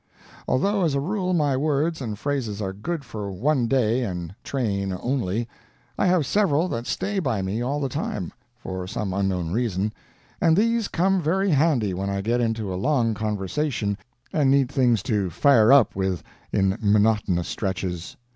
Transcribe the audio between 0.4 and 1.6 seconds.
Although as a rule my